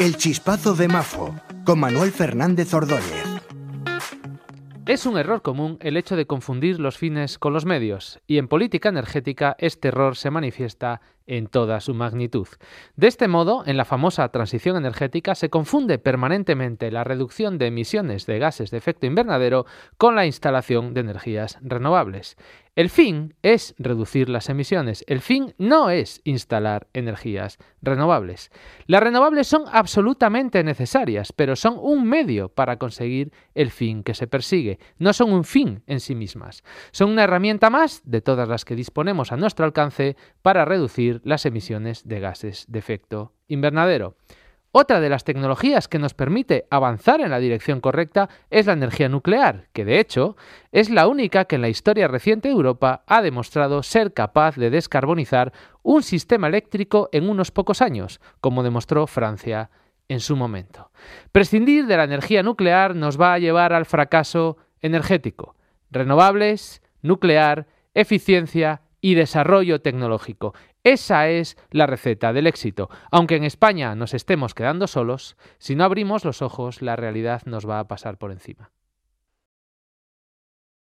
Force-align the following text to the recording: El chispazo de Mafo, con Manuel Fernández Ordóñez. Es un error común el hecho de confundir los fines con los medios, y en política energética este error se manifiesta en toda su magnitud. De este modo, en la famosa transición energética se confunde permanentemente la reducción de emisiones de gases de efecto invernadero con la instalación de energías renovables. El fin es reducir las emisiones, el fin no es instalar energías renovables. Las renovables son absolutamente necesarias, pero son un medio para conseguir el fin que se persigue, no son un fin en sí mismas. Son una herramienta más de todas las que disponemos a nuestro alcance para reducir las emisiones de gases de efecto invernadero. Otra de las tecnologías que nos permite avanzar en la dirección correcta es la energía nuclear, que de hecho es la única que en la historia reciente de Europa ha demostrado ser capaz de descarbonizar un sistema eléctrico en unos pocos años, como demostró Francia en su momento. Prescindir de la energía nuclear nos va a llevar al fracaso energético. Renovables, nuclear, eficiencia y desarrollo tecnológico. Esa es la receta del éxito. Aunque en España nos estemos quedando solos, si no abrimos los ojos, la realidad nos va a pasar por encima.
El 0.00 0.16
chispazo 0.16 0.74
de 0.74 0.88
Mafo, 0.88 1.34
con 1.64 1.80
Manuel 1.80 2.10
Fernández 2.10 2.74
Ordóñez. 2.74 3.24
Es 4.86 5.06
un 5.06 5.16
error 5.16 5.40
común 5.40 5.78
el 5.80 5.96
hecho 5.96 6.14
de 6.14 6.26
confundir 6.26 6.78
los 6.78 6.98
fines 6.98 7.38
con 7.38 7.54
los 7.54 7.64
medios, 7.64 8.20
y 8.26 8.36
en 8.36 8.48
política 8.48 8.90
energética 8.90 9.56
este 9.58 9.88
error 9.88 10.14
se 10.16 10.30
manifiesta 10.30 11.00
en 11.26 11.46
toda 11.46 11.80
su 11.80 11.94
magnitud. 11.94 12.48
De 12.96 13.06
este 13.06 13.26
modo, 13.26 13.62
en 13.66 13.78
la 13.78 13.86
famosa 13.86 14.28
transición 14.28 14.76
energética 14.76 15.34
se 15.34 15.48
confunde 15.48 15.98
permanentemente 15.98 16.90
la 16.90 17.02
reducción 17.02 17.56
de 17.56 17.68
emisiones 17.68 18.26
de 18.26 18.38
gases 18.38 18.70
de 18.70 18.76
efecto 18.76 19.06
invernadero 19.06 19.64
con 19.96 20.16
la 20.16 20.26
instalación 20.26 20.92
de 20.92 21.00
energías 21.00 21.58
renovables. 21.62 22.36
El 22.76 22.90
fin 22.90 23.34
es 23.42 23.72
reducir 23.78 24.28
las 24.28 24.48
emisiones, 24.48 25.04
el 25.06 25.20
fin 25.20 25.54
no 25.58 25.90
es 25.90 26.20
instalar 26.24 26.88
energías 26.92 27.58
renovables. 27.82 28.50
Las 28.86 29.00
renovables 29.00 29.46
son 29.46 29.62
absolutamente 29.70 30.64
necesarias, 30.64 31.32
pero 31.32 31.54
son 31.54 31.76
un 31.78 32.04
medio 32.04 32.48
para 32.48 32.76
conseguir 32.76 33.32
el 33.54 33.70
fin 33.70 34.02
que 34.02 34.14
se 34.14 34.26
persigue, 34.26 34.80
no 34.98 35.12
son 35.12 35.32
un 35.32 35.44
fin 35.44 35.84
en 35.86 36.00
sí 36.00 36.16
mismas. 36.16 36.64
Son 36.90 37.10
una 37.10 37.22
herramienta 37.22 37.70
más 37.70 38.02
de 38.04 38.20
todas 38.20 38.48
las 38.48 38.64
que 38.64 38.74
disponemos 38.74 39.30
a 39.30 39.36
nuestro 39.36 39.64
alcance 39.64 40.16
para 40.42 40.64
reducir 40.64 41.20
las 41.22 41.46
emisiones 41.46 42.08
de 42.08 42.18
gases 42.18 42.64
de 42.66 42.80
efecto 42.80 43.34
invernadero. 43.46 44.16
Otra 44.76 44.98
de 44.98 45.08
las 45.08 45.22
tecnologías 45.22 45.86
que 45.86 46.00
nos 46.00 46.14
permite 46.14 46.66
avanzar 46.68 47.20
en 47.20 47.30
la 47.30 47.38
dirección 47.38 47.80
correcta 47.80 48.28
es 48.50 48.66
la 48.66 48.72
energía 48.72 49.08
nuclear, 49.08 49.68
que 49.72 49.84
de 49.84 50.00
hecho 50.00 50.36
es 50.72 50.90
la 50.90 51.06
única 51.06 51.44
que 51.44 51.54
en 51.54 51.62
la 51.62 51.68
historia 51.68 52.08
reciente 52.08 52.48
de 52.48 52.54
Europa 52.54 53.04
ha 53.06 53.22
demostrado 53.22 53.84
ser 53.84 54.12
capaz 54.12 54.56
de 54.56 54.70
descarbonizar 54.70 55.52
un 55.84 56.02
sistema 56.02 56.48
eléctrico 56.48 57.08
en 57.12 57.28
unos 57.28 57.52
pocos 57.52 57.82
años, 57.82 58.20
como 58.40 58.64
demostró 58.64 59.06
Francia 59.06 59.70
en 60.08 60.18
su 60.18 60.34
momento. 60.34 60.90
Prescindir 61.30 61.86
de 61.86 61.96
la 61.96 62.02
energía 62.02 62.42
nuclear 62.42 62.96
nos 62.96 63.16
va 63.18 63.32
a 63.32 63.38
llevar 63.38 63.74
al 63.74 63.86
fracaso 63.86 64.56
energético. 64.80 65.54
Renovables, 65.92 66.82
nuclear, 67.00 67.68
eficiencia 67.94 68.82
y 69.00 69.14
desarrollo 69.14 69.82
tecnológico. 69.82 70.52
Esa 70.84 71.30
es 71.30 71.56
la 71.70 71.86
receta 71.86 72.34
del 72.34 72.46
éxito. 72.46 72.90
Aunque 73.10 73.36
en 73.36 73.44
España 73.44 73.94
nos 73.94 74.12
estemos 74.12 74.52
quedando 74.52 74.86
solos, 74.86 75.38
si 75.56 75.76
no 75.76 75.84
abrimos 75.84 76.26
los 76.26 76.42
ojos, 76.42 76.82
la 76.82 76.94
realidad 76.94 77.40
nos 77.46 77.66
va 77.66 77.78
a 77.80 77.88
pasar 77.88 78.18
por 78.18 78.30
encima. 78.30 78.70